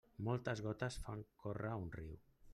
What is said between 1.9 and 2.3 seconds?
riu.